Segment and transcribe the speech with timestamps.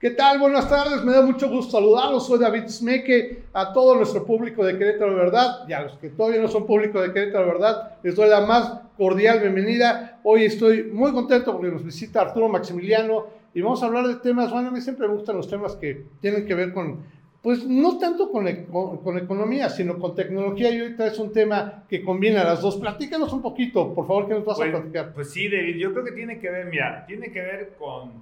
[0.00, 0.38] ¿Qué tal?
[0.38, 2.24] Buenas tardes, me da mucho gusto saludarlos.
[2.24, 6.40] Soy David Smeke, a todo nuestro público de Querétaro Verdad y a los que todavía
[6.40, 10.20] no son público de Querétaro Verdad, les doy la más cordial bienvenida.
[10.22, 14.52] Hoy estoy muy contento porque nos visita Arturo Maximiliano y vamos a hablar de temas.
[14.52, 17.02] Bueno, a mí siempre me gustan los temas que tienen que ver con,
[17.42, 20.70] pues no tanto con, con, con economía, sino con tecnología.
[20.70, 22.76] Y ahorita es un tema que conviene a las dos.
[22.76, 25.12] Platícanos un poquito, por favor, ¿qué nos vas pues, a platicar?
[25.12, 28.12] Pues sí, David, yo creo que tiene que ver, mira, tiene que ver con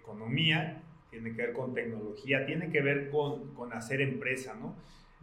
[0.00, 4.74] economía tiene que ver con tecnología, tiene que ver con, con hacer empresa, ¿no?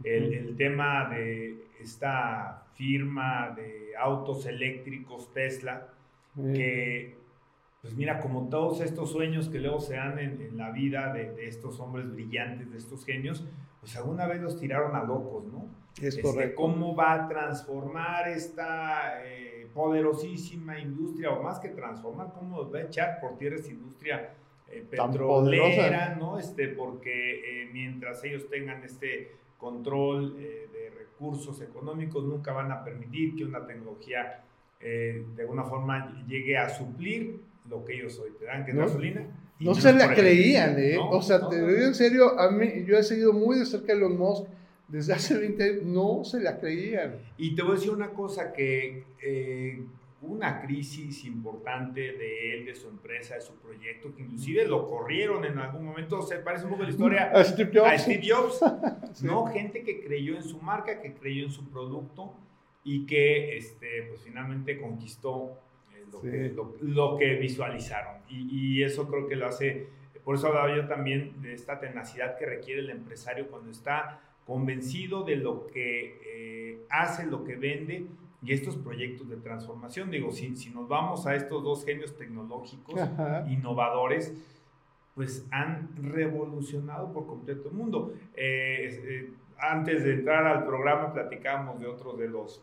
[0.04, 5.88] El, el, tema de esta firma de autos eléctricos Tesla,
[6.34, 7.16] que,
[7.80, 11.32] pues mira, como todos estos sueños que luego se dan en, en la vida de,
[11.32, 13.46] de, estos hombres brillantes, de estos genios,
[13.80, 15.66] pues alguna vez los tiraron a locos, ¿no?
[15.96, 16.56] Es este, correcto.
[16.56, 22.82] ¿Cómo va a transformar esta eh, poderosísima industria, o más que transformar, cómo va a
[22.82, 24.34] echar por tierra esta industria?
[24.70, 26.38] Eh, petrolera, ¿no?
[26.38, 32.84] Este, porque eh, mientras ellos tengan este control eh, de recursos económicos, nunca van a
[32.84, 34.42] permitir que una tecnología
[34.78, 38.82] de alguna forma llegue a suplir lo que ellos hoy te dan, que es ¿No?
[38.82, 39.26] gasolina.
[39.58, 40.96] No se la creían, ¿eh?
[40.96, 41.10] ¿no?
[41.10, 43.64] O sea, No, te lo digo en serio, a mí, yo he seguido muy de
[43.64, 44.46] cerca a Elon Musk
[44.86, 47.16] desde hace 20 años, no se la creían.
[47.38, 49.04] Y te voy a decir una cosa que
[50.22, 55.44] una crisis importante de él, de su empresa, de su proyecto, que inclusive lo corrieron
[55.44, 57.90] en algún momento, se parece un poco la historia A Steve Jobs.
[57.92, 58.60] a Steve Jobs,
[59.12, 59.26] Sí.
[59.26, 59.46] ¿no?
[59.46, 62.34] Gente que creyó en su marca, que creyó en su producto
[62.82, 65.58] y que este, pues, finalmente conquistó
[65.94, 66.30] eh, lo, Sí.
[66.30, 68.22] que, lo, lo que visualizaron.
[68.28, 69.86] Y, y eso creo que lo hace,
[70.24, 75.24] por eso hablaba yo también de esta tenacidad que requiere el empresario cuando está convencido
[75.24, 78.06] de lo que eh, hace, lo que vende
[78.46, 80.10] y estos proyectos de transformación.
[80.10, 83.44] Digo, si, si nos vamos a estos dos genios tecnológicos, Ajá.
[83.48, 84.32] innovadores,
[85.14, 88.12] pues han revolucionado por completo el mundo.
[88.34, 92.62] Eh, eh, antes de entrar al programa platicábamos de otros de los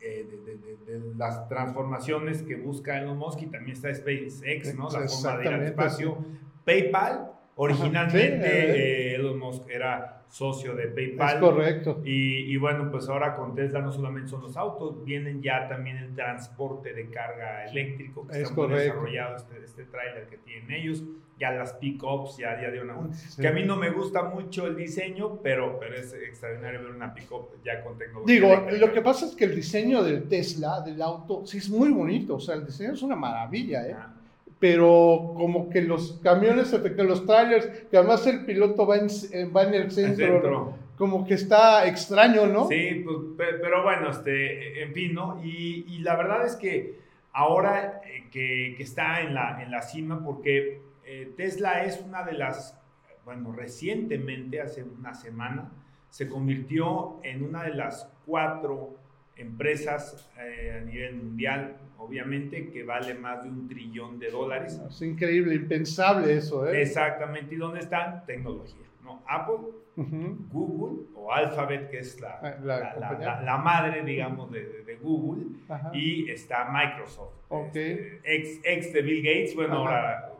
[0.00, 4.76] eh, de, de- de- de las transformaciones que busca Elon Musk y también está SpaceX,
[4.76, 4.88] ¿no?
[4.90, 6.18] La forma de ir al espacio.
[6.64, 11.36] PayPal, originalmente Ajá, sí, eh, Elon Musk era socio de PayPal.
[11.36, 12.00] Es correcto.
[12.04, 15.96] Y, y bueno, pues ahora con Tesla no solamente son los autos, vienen ya también
[15.96, 20.70] el transporte de carga eléctrico, que Es está muy desarrollado este, este tráiler que tienen
[20.70, 21.02] ellos,
[21.40, 23.12] ya las pick-ups, ya, ya de una...
[23.14, 23.40] Sí.
[23.40, 27.14] Que a mí no me gusta mucho el diseño, pero, pero es extraordinario ver una
[27.14, 28.86] pick-up ya con tecnología Digo, eléctrica.
[28.86, 32.36] lo que pasa es que el diseño del Tesla, del auto, sí es muy bonito.
[32.36, 33.94] O sea, el diseño es una maravilla, ¿eh?
[33.96, 34.14] Ah,
[34.58, 39.06] Pero como que los camiones, que los trailers, que además el piloto va en,
[39.54, 42.66] va en el el centro, como que está extraño, ¿no?
[42.68, 45.40] Sí, pues, pe- pero bueno, este, en fin, ¿no?
[45.44, 46.98] Y, y la verdad es que
[47.32, 52.24] ahora eh, que, que está en la, en la cima, porque eh, Tesla es una
[52.24, 52.76] de las,
[53.24, 55.70] bueno, recientemente, hace una semana,
[56.10, 58.96] se convirtió en una de las cuatro
[59.36, 64.80] empresas eh, a nivel mundial, obviamente, que vale más de un trillón de dólares.
[64.88, 66.80] Es increíble, impensable eso, ¿eh?
[66.82, 68.24] Exactamente, ¿y dónde están?
[68.24, 69.22] Tecnología, ¿no?
[69.28, 69.56] Apple.
[70.00, 75.44] Google o Alphabet, que es la, Ah, la la, madre, digamos, de, de- de Google,
[75.68, 75.90] Ajá.
[75.92, 77.74] y está Microsoft, Ok.
[77.74, 79.88] este, ex, ex de Bill Gates, bueno, Ajá.
[79.88, 80.32] ahora,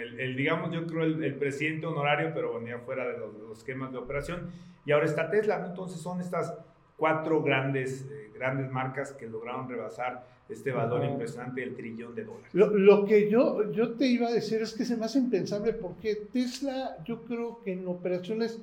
[0.00, 3.46] el, el, digamos, yo creo el, el presidente honorario, pero venía fuera de los, de
[3.46, 4.50] los esquemas de operación,
[4.86, 5.66] y ahora está Tesla, ¿no?
[5.66, 6.54] entonces son estas
[6.96, 12.48] cuatro grandes, eh, grandes marcas que lograron rebasar este valor impresionante del trillón de dólares.
[12.52, 15.72] Lo, lo que yo, yo te iba a decir es que se me hace impensable
[15.72, 18.60] porque Tesla, yo creo que en operaciones,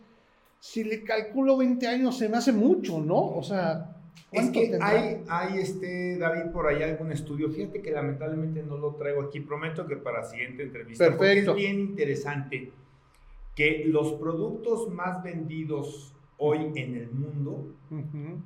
[0.60, 3.36] si le calculo 20 años, se me hace mucho, ¿no?
[3.36, 3.98] O sea,
[4.32, 4.88] Es ¿cuánto que tendrá?
[4.90, 7.50] hay, hay este, David, por ahí algún estudio.
[7.52, 9.42] Fíjate que lamentablemente no lo traigo aquí.
[9.42, 11.06] Prometo que para la siguiente entrevista.
[11.10, 11.52] Porque Perfecto.
[11.52, 12.72] es bien interesante
[13.56, 16.13] que los productos más vendidos
[16.46, 17.74] hoy en el mundo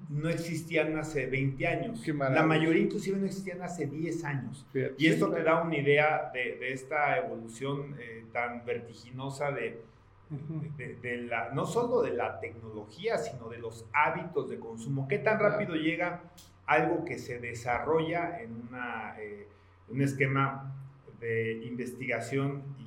[0.10, 2.08] no existían hace 20 años.
[2.08, 4.68] La mayoría inclusive no existían hace 10 años.
[4.72, 4.94] Fíjate.
[5.00, 9.82] Y esto te da una idea de, de esta evolución eh, tan vertiginosa de,
[10.30, 10.62] Ujú.
[10.78, 15.08] de, de la, no solo de la tecnología, sino de los hábitos de consumo.
[15.08, 16.22] ¿Qué tan rápido llega
[16.68, 19.48] algo que se desarrolla en una, eh,
[19.90, 20.76] un esquema
[21.20, 22.87] de investigación y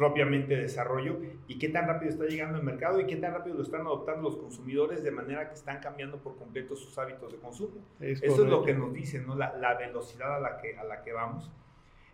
[0.00, 1.18] propiamente desarrollo?
[1.46, 2.98] ¿Y qué tan rápido está llegando al mercado?
[3.00, 6.38] ¿Y qué tan rápido lo están adoptando los consumidores de manera que están cambiando por
[6.38, 7.74] completo sus hábitos de consumo?
[8.00, 9.34] Es Eso es lo que nos dicen, ¿no?
[9.36, 11.50] La, la velocidad a la que, a la que vamos.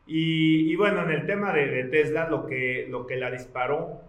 [0.04, 4.00] Y, y bueno, en el tema de, de Tesla, lo que, lo que la disparó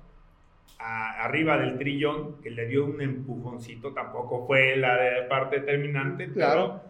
[0.79, 6.31] a- arriba del trillón, que le dio un empujoncito, tampoco fue la de parte determinante,
[6.31, 6.81] Claro.
[6.81, 6.87] pero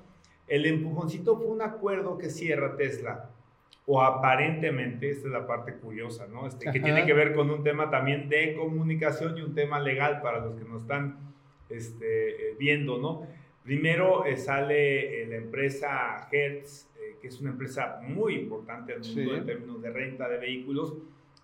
[0.48, 3.30] el empujoncito fue un acuerdo que cierra Tesla
[3.90, 6.46] o aparentemente, esta es la parte curiosa, ¿no?
[6.46, 10.22] Este, que tiene que ver con un tema también de comunicación y un tema legal
[10.22, 11.18] para los que nos están
[11.70, 13.26] este, viendo, ¿no?
[13.64, 19.16] Primero eh, sale la empresa Hertz, eh, que es una empresa muy importante en el
[19.16, 20.94] mundo en términos de renta de vehículos,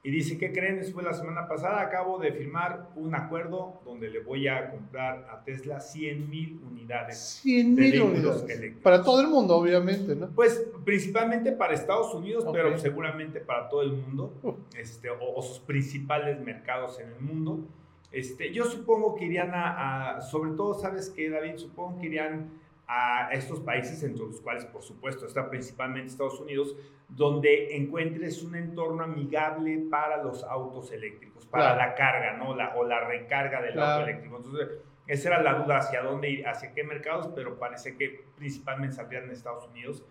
[0.06, 0.80] y dice, ¿qué creen?
[0.80, 5.26] Eso fue la semana pasada, acabo de firmar un acuerdo donde le voy a comprar
[5.32, 7.40] a Tesla 100 mil unidades.
[7.42, 8.76] 100 mil unidades.
[8.84, 10.28] Para todo el mundo, obviamente, ¿no?
[10.32, 14.34] Pues principalmente para Estados Unidos, pero seguramente para todo el mundo,
[14.78, 17.62] este, o, sus principales mercados en el mundo.
[18.12, 21.56] Este, yo supongo que irían a, a sobre todo, ¿sabes qué, David?
[21.56, 22.50] Supongo que irían
[22.96, 26.76] a estos países, entre los cuales, por supuesto, está principalmente Estados Unidos,
[27.10, 32.56] donde encuentres un entorno amigable para los autos eléctricos, para la carga, ¿no?
[32.56, 34.38] La, o la recarga del auto eléctrico.
[34.38, 34.68] Entonces,
[35.08, 39.24] esa era la duda hacia dónde ir, hacia qué mercados, pero parece que principalmente saldrían
[39.24, 40.06] en Estados Unidos.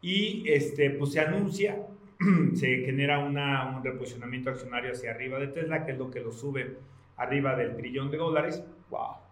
[0.00, 1.86] Y este, pues se anuncia,
[2.54, 6.32] se genera una, un reposicionamiento accionario hacia arriba de Tesla, que es lo que lo
[6.32, 6.78] sube
[7.16, 8.64] arriba del trillón de dólares.
[8.90, 9.27] ¡Wow!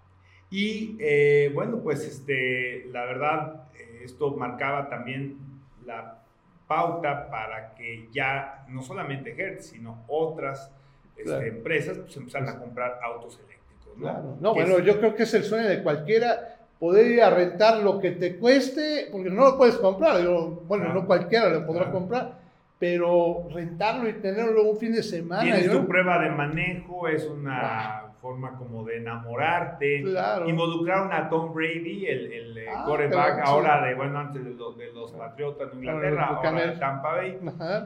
[0.50, 5.38] Y eh, bueno, pues este, la verdad, eh, esto marcaba también
[5.84, 6.22] la
[6.66, 10.72] pauta para que ya no solamente Hertz, sino otras
[11.16, 13.96] este, empresas pues, empezaran a comprar autos eléctricos.
[13.96, 14.36] ¿no?
[14.40, 17.98] No, bueno, yo creo que es el sueño de cualquiera poder ir a rentar lo
[17.98, 20.22] que te cueste, porque no lo puedes comprar.
[20.66, 22.38] bueno, no cualquiera lo podrá comprar,
[22.78, 25.42] pero rentarlo y tenerlo un fin de semana.
[25.42, 30.02] Tienes tu prueba de manejo, es una forma como de enamorarte,
[30.46, 34.50] involucrar a una Tom Brady, el, el eh, ah, coreback ahora de, bueno, antes de,
[34.50, 37.38] de los Patriotas de Inglaterra, ahora de Tampa Bay,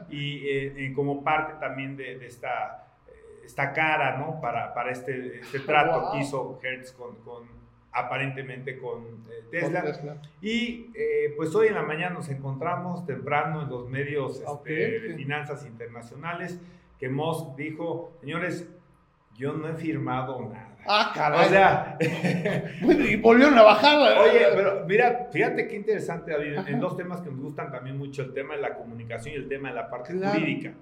[0.09, 4.41] y eh, como parte también de, esta, eh, esta cara, ¿no?
[4.41, 7.43] Para, para este, este trato que hizo Hertz con, con
[7.91, 9.83] aparentemente con Tesla.
[10.41, 10.91] Y
[11.37, 16.59] pues hoy en la mañana nos encontramos temprano en los medios este, de finanzas internacionales
[16.97, 18.67] que Musk dijo, señores,
[19.35, 20.71] yo no he firmado nada.
[20.85, 21.45] Ah, caray.
[21.45, 24.17] O sea, y volvieron a bajar.
[24.17, 28.23] Oye, pero mira, fíjate qué interesante, David, en dos temas que nos gustan también mucho,
[28.23, 30.73] el tema de la comunicación y el tema de la parte jurídica.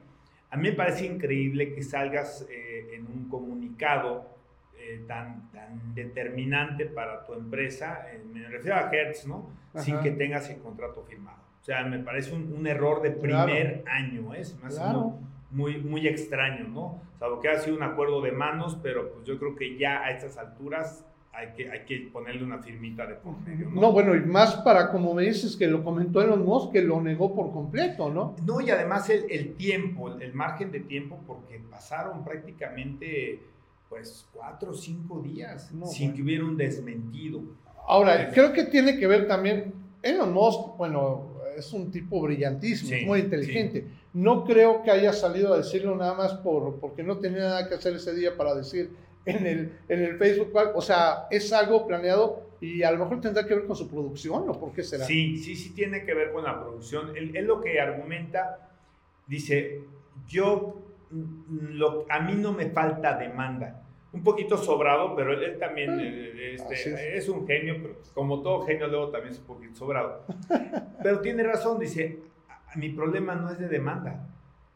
[0.52, 4.38] A mí me parece increíble que salgas eh, en un comunicado
[4.78, 9.50] eh, tan, tan determinante para tu empresa, eh, me refiero a Hertz, ¿no?
[9.76, 11.38] Sin que tengas el contrato firmado.
[11.62, 14.44] O sea, me parece un, error de primer año, ¿eh?
[14.64, 15.20] Me claro
[15.52, 16.82] muy, muy extraño, ¿no?
[16.82, 19.78] O sea, lo que ha sido un acuerdo de manos, pero pues yo creo que
[19.78, 23.92] ya a estas alturas hay que, hay que ponerle una firmita de por medio, ¿no?
[23.92, 27.34] bueno, y más para, como me dices, que lo comentó Elon Musk, que lo negó
[27.36, 28.36] por completo, ¿no?
[28.46, 33.40] No, y además el, el tiempo, el, margen de tiempo, porque pasaron prácticamente,
[33.90, 37.42] pues, cuatro o cinco días sin que hubiera un desmentido.
[37.88, 43.20] Ahora, creo que tiene que ver también, Elon Musk, bueno, es un tipo brillantísimo, muy
[43.20, 43.86] inteligente.
[44.14, 47.76] No creo que haya salido a decirlo nada más por, porque no tenía nada que
[47.76, 48.92] hacer ese día para decir
[49.26, 50.52] en el, en el Facebook.
[50.74, 54.50] O sea, es algo planeado y a lo mejor tendrá que ver con su producción
[54.50, 55.06] o por qué será.
[55.06, 57.16] Sí, sí, sí tiene que ver con la producción.
[57.16, 58.70] Él, lo que argumenta,
[59.28, 59.82] dice,
[60.28, 66.02] yo, lo, a mí no me falta demanda un poquito sobrado, pero él, también ah,
[66.02, 67.30] eh, este, es.
[67.30, 70.26] un genio, pero como todo genio luego también es un poquito sobrado.
[71.04, 72.20] pero tiene razón, dice,
[72.76, 74.28] mi problema no es de demanda.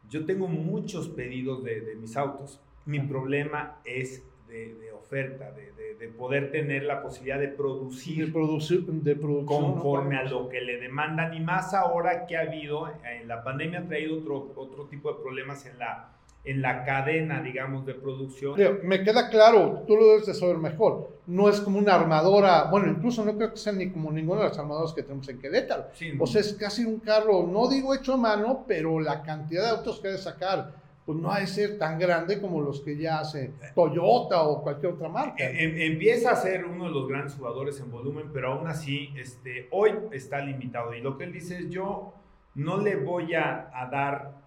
[0.10, 2.62] Yo tengo muchos pedidos de, mis autos.
[2.86, 10.18] Mi problema es de, oferta, de, poder tener la posibilidad de producir, producir de conforme
[10.18, 11.34] a lo que le demandan.
[11.34, 15.22] Y más ahora que ha habido, en la pandemia ha traído otro, otro tipo de
[15.22, 16.13] problemas en la
[16.46, 18.60] en la cadena, digamos, de producción.
[18.84, 21.12] Me queda claro, tú lo debes de saber mejor.
[21.26, 24.50] No es como una armadora, bueno, incluso no creo que sea ni como ninguna de
[24.50, 25.88] las armadoras que tenemos en Querétaro.
[26.20, 29.70] o sea, es casi un carro, no digo hecho a mano, pero la cantidad de
[29.70, 30.74] autos que debe sacar,
[31.06, 34.94] pues no ha de ser tan grande como los que ya hace Toyota o cualquier
[34.94, 35.44] otra marca.
[35.44, 39.10] Em, em, empieza a ser uno de los grandes jugadores en volumen, pero aún así,
[39.18, 40.94] este, hoy está limitado.
[40.94, 42.14] Y lo que él dice es, yo
[42.56, 44.43] no le voy a, a dar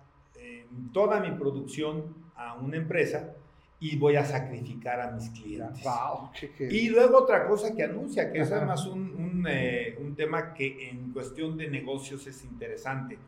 [0.93, 3.35] toda mi producción a una empresa
[3.79, 5.85] y voy a sacrificar a mis clientes.
[6.71, 11.13] Y luego otra cosa que anuncia, que es además un, eh, un, tema que en
[11.13, 13.19] cuestión de negocios es interesante.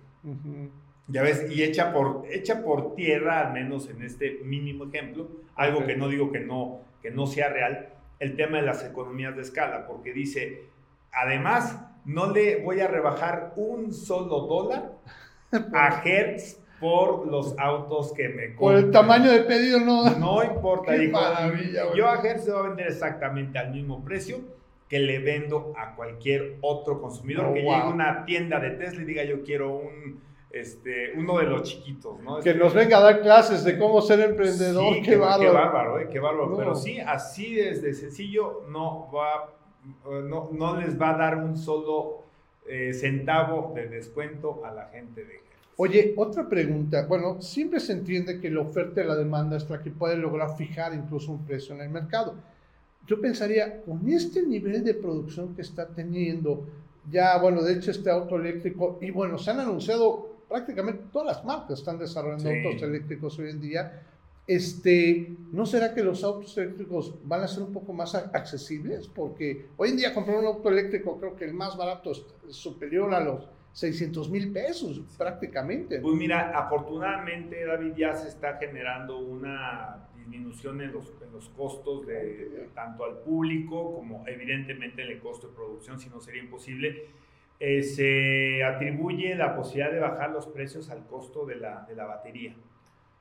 [1.06, 5.86] Ya ves, y echa por, echa por tierra, al menos en este mínimo ejemplo, algo
[5.86, 9.42] que no digo que no, que no sea real, el tema de las economías de
[9.42, 10.64] escala, porque dice,
[11.12, 14.92] además, no le voy a rebajar un solo dólar
[15.74, 18.56] a Hertz por los autos que me compren.
[18.58, 20.10] Por el tamaño de pedido no.
[20.18, 20.92] No importa.
[21.96, 24.38] yo a Hertz se va a vender exactamente al mismo precio
[24.88, 29.02] que le vendo a cualquier otro consumidor oh, que llegue a una tienda de Tesla
[29.02, 32.40] y diga yo quiero un este, uno de los chiquitos, ¿no?
[32.40, 35.42] Que Este, nos venga a dar clases de cómo ser emprendedor, Sí, qué bárbaro.
[35.42, 36.46] Qué bárbaro, eh, qué bárbaro.
[36.48, 36.56] No.
[36.56, 39.52] Pero sí, así desde sencillo no va,
[40.04, 42.24] no, no les va a dar un solo
[42.66, 45.40] eh, centavo de descuento a la gente de
[45.80, 47.06] Oye, otra pregunta.
[47.06, 50.56] Bueno, siempre se entiende que la oferta y la demanda es la que puede lograr
[50.56, 52.34] fijar incluso un precio en el mercado.
[53.06, 56.66] Yo pensaría, con este nivel de producción que está teniendo,
[57.08, 61.44] ya, bueno, de hecho este auto eléctrico, y bueno, se han anunciado prácticamente todas las
[61.44, 62.66] marcas están desarrollando Sí.
[62.66, 64.02] autos eléctricos hoy en día.
[64.48, 69.06] Este, ¿No será que los autos eléctricos van a ser un poco más accesibles?
[69.06, 73.14] Porque hoy en día comprar un auto eléctrico creo que el más barato es superior
[73.14, 76.00] a los 600 mil pesos prácticamente.
[76.00, 82.06] Pues mira, afortunadamente David ya se está generando una disminución en los, en los costos
[82.06, 87.06] de tanto al público como evidentemente en el costo de producción, si no sería imposible.
[87.60, 92.04] Eh, se atribuye la posibilidad de bajar los precios al costo de la, de la
[92.04, 92.54] batería,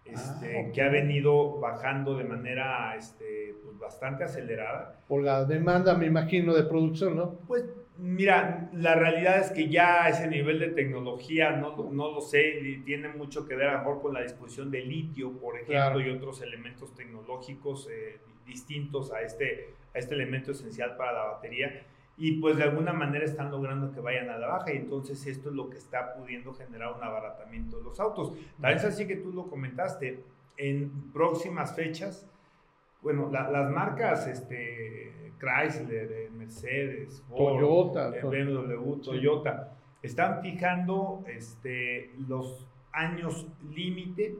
[0.05, 0.73] este, Ah, ok.
[0.73, 4.95] que ha venido bajando de manera este, pues, bastante acelerada.
[5.07, 7.31] Por la demanda, me imagino, de producción, ¿no?
[7.47, 7.63] Pues
[7.99, 12.81] mira, la realidad es que ya ese nivel de tecnología, no, lo- no lo sé,
[12.85, 15.99] tiene mucho que ver a lo mejor con la disposición de litio, por ejemplo, Claro.
[16.01, 21.83] y otros elementos tecnológicos eh, distintos a este, a este elemento esencial para la batería.
[22.19, 25.49] Y pues de alguna manera están logrando que vayan a la baja y entonces esto
[25.49, 28.33] es lo que está pudiendo generar un abaratamiento de los autos.
[28.59, 30.23] Tal vez así que tú lo comentaste,
[30.57, 32.27] en próximas fechas,
[33.01, 38.15] bueno, la- las marcas este, Chrysler, eh, Mercedes, Ford, Toyota.
[38.15, 44.35] eh, BMW, Toyota, están fijando este, los años límite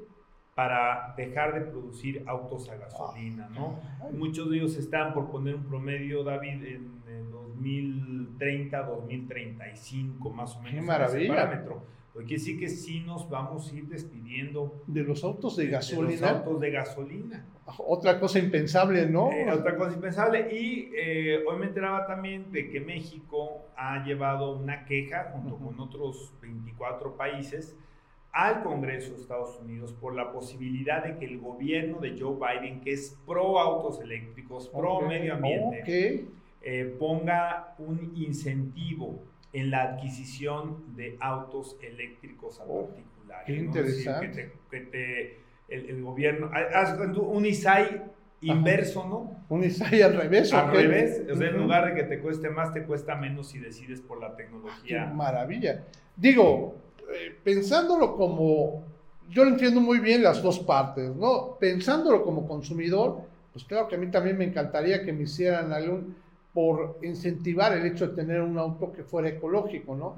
[0.56, 3.80] para dejar de producir autos a gasolina, ¿no?
[4.12, 10.62] Muchos de ellos están por poner un promedio, David, en, en 2030, 2035, más o
[10.62, 10.72] menos.
[10.72, 11.36] ¡Qué en ese maravilla!
[11.36, 11.84] parámetro.
[12.18, 15.88] Porque sí que sí nos vamos a ir despidiendo De los autos de de los
[15.88, 17.46] gasolina, autos de gasolina.
[17.78, 19.32] otra cosa impensable, ¿no?
[19.32, 20.48] Eh, otra cosa impensable.
[20.52, 25.80] Y eh, hoy me enteraba también de que México ha llevado una queja junto con
[25.80, 27.78] otros 24 países
[28.32, 32.82] al Congreso de Estados Unidos por la posibilidad de que el gobierno de Joe Biden,
[32.82, 36.26] que es pro autos eléctricos, pro medio ambiente,
[36.64, 39.20] eh, ponga un incentivo
[39.60, 43.46] en la adquisición de autos eléctricos a Oh, particulares.
[43.46, 43.70] qué ¿no?
[43.70, 44.28] Es decir, interesante.
[44.32, 48.02] que te- que te- el, el gobierno, haz cuenta, un ISAI
[48.42, 49.44] inverso, ¿no?
[49.50, 50.54] Un Isai al revés.
[50.54, 53.58] Al revés, o sea, en lugar de que te cueste más, te cuesta menos si
[53.60, 55.06] decides por la Qué tecnología.
[55.08, 55.84] maravilla.
[56.16, 56.76] Digo,
[57.12, 58.84] eh, pensándolo como,
[59.30, 61.58] yo lo entiendo muy bien las dos partes, ¿no?
[61.60, 63.22] Pensándolo como consumidor,
[63.54, 66.16] pues claro que a mí también me encantaría que me hicieran algún,
[66.58, 70.16] por incentivar el hecho de tener un auto que fuera ecológico, ¿no?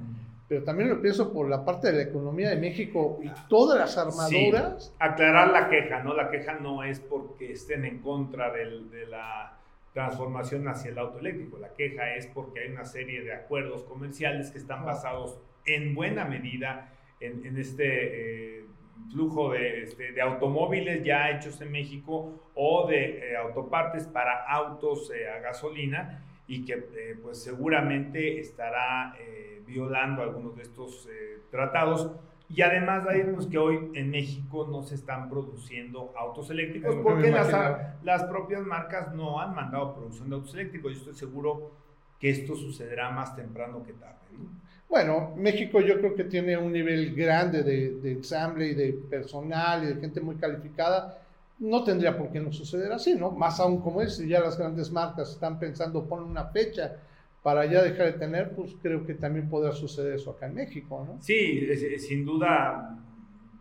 [0.48, 3.98] Pero también lo pienso por la parte de la economía de México y todas las
[3.98, 4.96] armadoras.
[5.00, 6.14] Aclarar la queja, ¿no?
[6.14, 9.58] La queja no es porque estén en contra del- de la
[9.94, 11.58] transformación hacia el auto eléctrico.
[11.58, 16.24] La queja es porque hay una serie de acuerdos comerciales que están basados en buena
[16.24, 18.66] medida en, en este eh,
[19.12, 25.12] flujo de, este, de automóviles ya hechos en México o de eh, autopartes para autos
[25.12, 31.38] eh, a gasolina y que eh, pues seguramente estará eh, violando algunos de estos eh,
[31.52, 32.12] tratados.
[32.50, 37.04] Y además, David, pues que hoy en México no se están produciendo autos eléctricos me
[37.04, 40.94] porque las, las propias marcas no han mandado producción de autos eléctricos.
[40.94, 41.72] Yo estoy seguro
[42.20, 44.16] que esto sucederá más temprano que tarde.
[44.32, 44.50] ¿no?
[44.90, 49.84] Bueno, México yo creo que tiene un nivel grande de, de ensamble y de personal
[49.84, 51.19] y de gente muy calificada.
[51.60, 53.32] No tendría por qué no suceder así, ¿no?
[53.32, 56.96] Más aún como es, si ya las grandes marcas están pensando poner una fecha
[57.44, 61.04] para ya dejar de tener, pues creo que también podrá suceder eso acá en México,
[61.06, 61.22] ¿no?
[61.22, 62.98] Sí, es- sin duda,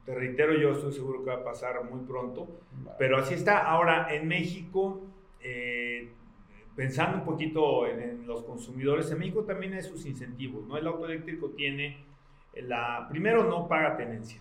[0.04, 2.48] te reitero, yo estoy seguro que va a pasar muy pronto.
[2.98, 3.58] Pero así está.
[3.66, 5.02] Ahora, en México,
[5.40, 6.08] eh,
[6.76, 10.76] pensando un poquito en, en los consumidores, en México también hay sus incentivos, ¿no?
[10.76, 12.04] El auto eléctrico tiene
[12.62, 13.06] la...
[13.10, 14.40] Primero, no paga tenencia.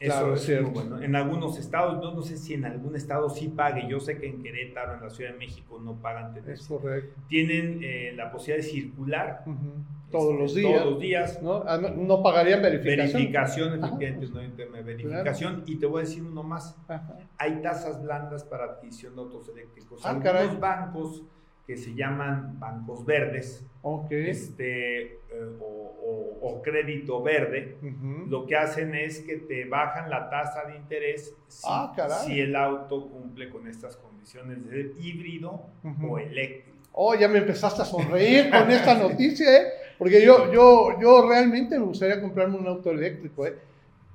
[0.00, 0.70] Eso Claro, es cierto.
[0.70, 1.02] muy bueno.
[1.02, 3.88] En algunos estados, no, no sé si en algún estado sí pague.
[3.88, 7.20] Yo sé que en Querétaro, en la Ciudad de México, no pagan Es correcto.
[7.28, 9.72] Tienen eh, la posibilidad de circular Ujú.
[10.10, 10.72] Todos este, los días.
[10.82, 11.42] Todos los días.
[11.42, 11.52] ¿no?
[11.66, 13.12] Además, no pagarían verificación.
[13.12, 15.62] Verificación, efectivamente, no hay un tema de verificación.
[15.66, 17.16] Y te voy a decir uno más Ajá.
[17.36, 20.00] hay tasas blandas para adquisición de autos eléctricos.
[20.06, 20.56] Ah, Algunos caray.
[20.58, 21.24] bancos
[21.68, 23.62] que se llaman bancos verdes
[24.30, 25.18] este, eh,
[25.60, 27.76] o, o- o crédito verde,
[28.30, 31.92] lo que hacen es que te bajan la tasa de interés si, Ah,
[32.24, 35.66] si el auto cumple con estas condiciones de híbrido
[36.08, 36.78] o eléctrico.
[36.92, 39.66] Oh, ya me empezaste a sonreír con esta noticia, ¿eh?
[39.98, 43.56] Porque yo, yo, yo realmente me gustaría comprarme un auto eléctrico, ¿eh?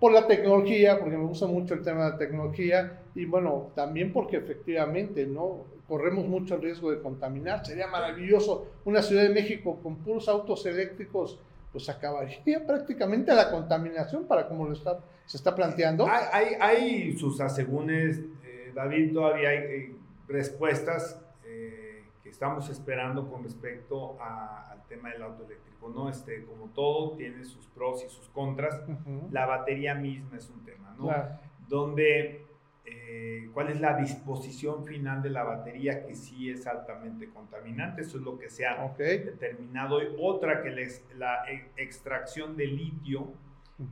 [0.03, 4.11] Por la tecnología, porque me gusta mucho el tema de la tecnología y bueno, también
[4.11, 5.63] porque efectivamente, ¿no?
[5.87, 7.65] Corremos mucho riesgo de contaminar.
[7.65, 11.39] Sería maravilloso una Ciudad de México con puros autos eléctricos,
[11.71, 12.35] pues acabaría
[12.67, 16.05] prácticamente la contaminación para como lo está, se está planteando.
[16.05, 19.95] Hay, hay, hay sus asegúnes, eh, David, todavía hay eh,
[20.27, 21.82] respuestas eh,
[22.33, 25.89] estamos esperando con respecto al tema del auto eléctrico.
[25.89, 26.09] ¿no?
[26.09, 28.81] Este, como todo, tiene sus pros y sus contras.
[29.31, 31.09] La batería misma es un tema, ¿no?
[31.67, 32.45] Donde,
[32.85, 38.01] eh, ¿cuál es la disposición final de la batería que sí es altamente contaminante?
[38.01, 40.01] Eso es lo que se ha determinado.
[40.01, 43.27] Y otra que les, la e, extracción de litio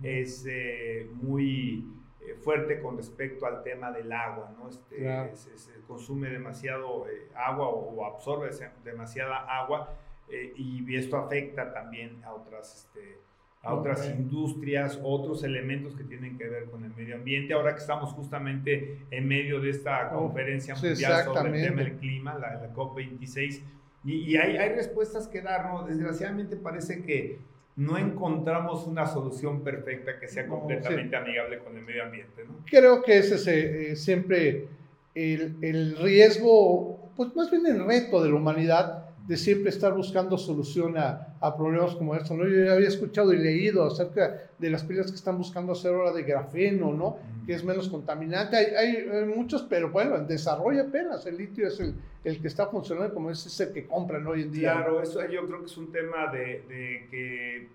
[0.02, 1.86] es eh, muy
[2.28, 4.70] eh, fuerte con respecto al tema del agua, ¿no?
[4.70, 8.50] Este, se, consume demasiado agua o absorbe
[8.84, 9.96] demasiada agua
[10.30, 13.20] eh, y esto afecta también a otras, este,
[13.64, 17.54] a otras industrias, otros elementos que tienen que ver con el medio ambiente.
[17.54, 21.98] Ahora que estamos justamente en medio de esta oh, conferencia mundial sobre el tema del
[21.98, 23.62] clima, la, COP26,
[24.04, 25.86] y, y hay, hay, respuestas que dar, ¿no?
[25.86, 27.38] Desgraciadamente parece que
[27.76, 32.58] no encontramos una solución perfecta que sea completamente amigable con el medio ambiente, ¿no?
[32.66, 34.68] Creo que ese es eh, siempre
[35.16, 40.38] el, el riesgo, pues más bien el reto de la humanidad, de siempre estar buscando
[40.38, 42.38] solución a, a problemas como estos.
[42.38, 42.48] ¿no?
[42.48, 46.12] Yo ya había escuchado y leído acerca de las pilas que están buscando hacer ahora
[46.12, 47.18] de grafeno, ¿no?
[47.46, 48.58] que es menos contaminante.
[48.58, 51.26] Hay, hay, muchos, pero bueno, en desarrollo apenas.
[51.26, 54.52] El litio es el, el que está funcionando como es, el que compran hoy en
[54.52, 54.74] día.
[54.74, 57.68] Claro, eso yo creo que es un tema de, de que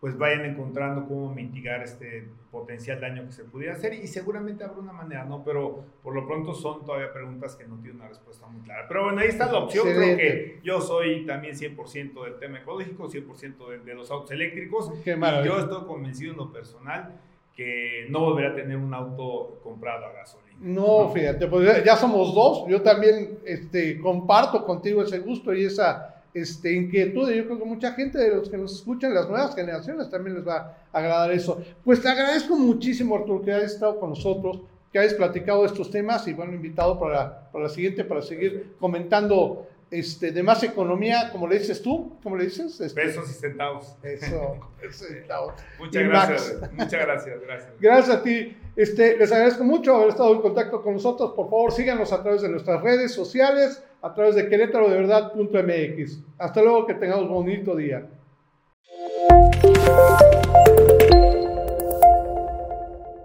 [0.00, 4.78] pues vayan encontrando cómo mitigar este potencial daño que se pudiera hacer y seguramente habrá
[4.78, 5.44] una manera, ¿no?
[5.44, 8.86] Pero por lo pronto son todavía preguntas que no tienen una respuesta muy clara.
[8.88, 13.08] Pero bueno, ahí está la opción, creo que yo soy también 100% del tema ecológico,
[13.08, 15.10] 100% de, de, los autos eléctricos y
[15.44, 17.20] yo estoy convencido en lo personal
[17.54, 20.56] que no volveré a tener un auto comprado a gasolina.
[20.60, 26.19] No, fíjate, pues ya somos dos, yo también este, comparto contigo ese gusto y esa
[26.34, 27.30] este, inquietud.
[27.30, 30.46] Yo creo que mucha gente de los que nos escuchan, las nuevas generaciones, también les
[30.46, 31.62] va a agradar eso.
[31.84, 34.60] Pues te agradezco muchísimo, Arturo, que hayas estado con nosotros,
[34.92, 39.66] que hayas platicado estos temas y bueno, invitado para, para la siguiente, para seguir comentando
[39.90, 42.80] este, de más economía, como le dices tú, ¿cómo le dices?
[42.80, 43.96] Este, pesos y centavos.
[44.02, 45.54] Eso, pesos y centavos.
[45.78, 47.72] Muchas gracias, muchas gracias, gracias.
[47.80, 48.56] Gracias a ti.
[48.76, 51.32] Este, les agradezco mucho haber estado en contacto con nosotros.
[51.32, 56.20] Por favor, síganos a través de nuestras redes sociales, a través de querétaro de verdad.mx.
[56.38, 58.08] Hasta luego, que tengamos bonito día.